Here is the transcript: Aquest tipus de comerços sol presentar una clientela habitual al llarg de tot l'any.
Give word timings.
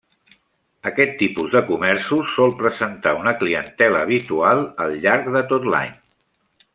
Aquest 0.89 1.11
tipus 1.19 1.51
de 1.55 1.61
comerços 1.67 2.33
sol 2.39 2.55
presentar 2.63 3.13
una 3.19 3.35
clientela 3.43 4.01
habitual 4.07 4.65
al 4.87 4.97
llarg 5.05 5.29
de 5.37 5.45
tot 5.53 5.69
l'any. 5.75 5.97